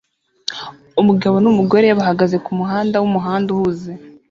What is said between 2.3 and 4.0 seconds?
kumuhanda wumuhanda uhuze